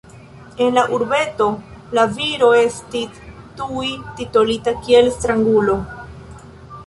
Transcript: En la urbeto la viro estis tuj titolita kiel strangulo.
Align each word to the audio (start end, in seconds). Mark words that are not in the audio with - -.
En 0.67 0.73
la 0.77 0.83
urbeto 0.99 1.49
la 1.97 2.05
viro 2.15 2.47
estis 2.61 3.21
tuj 3.59 3.89
titolita 4.21 4.75
kiel 4.87 5.11
strangulo. 5.21 5.77